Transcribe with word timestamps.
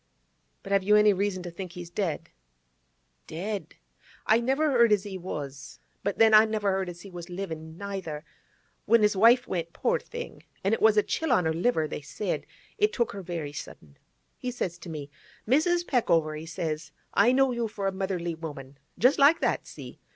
But 0.63 0.71
have 0.71 0.81
you 0.81 0.95
any 0.95 1.13
reason 1.13 1.43
to 1.43 1.51
think 1.51 1.73
he's 1.73 1.91
dead?' 1.91 2.29
'Dead! 3.27 3.75
I 4.25 4.39
never 4.39 4.71
heard 4.71 4.91
as 4.91 5.03
he 5.03 5.15
was. 5.15 5.77
But 6.03 6.17
then 6.17 6.33
I 6.33 6.45
never 6.45 6.71
heard 6.71 6.89
as 6.89 7.01
he 7.01 7.11
was 7.11 7.29
livin', 7.29 7.77
neither. 7.77 8.25
When 8.85 9.03
his 9.03 9.15
wife 9.15 9.47
went, 9.47 9.73
poor 9.73 9.99
thing—an' 9.99 10.73
it 10.73 10.81
was 10.81 10.97
a 10.97 11.03
chill 11.03 11.31
on 11.31 11.43
the 11.43 11.53
liver, 11.53 11.87
they 11.87 12.01
said; 12.01 12.47
it 12.79 12.93
took 12.93 13.11
her 13.11 13.21
very 13.21 13.53
sudden—he 13.53 14.49
says 14.49 14.79
to 14.79 14.89
me, 14.89 15.11
"Mrs. 15.47 15.85
Peckover," 15.85 16.35
he 16.35 16.47
says, 16.47 16.91
"I 17.13 17.31
know 17.31 17.51
you 17.51 17.67
for 17.67 17.85
a 17.85 17.91
motherly 17.91 18.33
woman"—just 18.33 19.19
like 19.19 19.39
that—see? 19.39 19.99